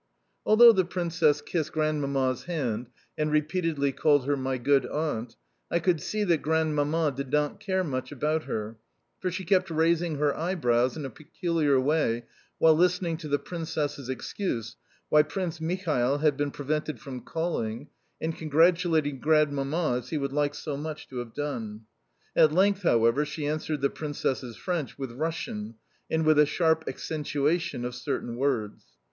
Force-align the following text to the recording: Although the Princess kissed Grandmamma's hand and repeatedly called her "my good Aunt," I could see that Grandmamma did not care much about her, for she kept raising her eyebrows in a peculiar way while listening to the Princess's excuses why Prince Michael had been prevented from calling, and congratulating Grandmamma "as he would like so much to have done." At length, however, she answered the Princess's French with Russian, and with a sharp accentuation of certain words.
Although 0.47 0.71
the 0.71 0.83
Princess 0.83 1.41
kissed 1.43 1.73
Grandmamma's 1.73 2.45
hand 2.45 2.87
and 3.19 3.31
repeatedly 3.31 3.91
called 3.91 4.25
her 4.25 4.35
"my 4.35 4.57
good 4.57 4.87
Aunt," 4.87 5.35
I 5.69 5.77
could 5.77 6.01
see 6.01 6.23
that 6.23 6.41
Grandmamma 6.41 7.11
did 7.11 7.31
not 7.31 7.59
care 7.59 7.83
much 7.83 8.11
about 8.11 8.45
her, 8.45 8.77
for 9.19 9.29
she 9.29 9.45
kept 9.45 9.69
raising 9.69 10.15
her 10.15 10.35
eyebrows 10.35 10.97
in 10.97 11.05
a 11.05 11.11
peculiar 11.11 11.79
way 11.79 12.25
while 12.57 12.73
listening 12.73 13.15
to 13.17 13.27
the 13.27 13.37
Princess's 13.37 14.09
excuses 14.09 14.75
why 15.09 15.21
Prince 15.21 15.61
Michael 15.61 16.17
had 16.17 16.35
been 16.35 16.49
prevented 16.49 16.99
from 16.99 17.21
calling, 17.21 17.87
and 18.19 18.35
congratulating 18.35 19.19
Grandmamma 19.19 19.97
"as 19.99 20.09
he 20.09 20.17
would 20.17 20.33
like 20.33 20.55
so 20.55 20.75
much 20.75 21.07
to 21.09 21.17
have 21.17 21.35
done." 21.35 21.81
At 22.35 22.51
length, 22.51 22.81
however, 22.81 23.23
she 23.23 23.45
answered 23.45 23.81
the 23.81 23.89
Princess's 23.91 24.57
French 24.57 24.97
with 24.97 25.11
Russian, 25.11 25.75
and 26.09 26.25
with 26.25 26.39
a 26.39 26.47
sharp 26.47 26.85
accentuation 26.87 27.85
of 27.85 27.93
certain 27.93 28.35
words. 28.37 28.83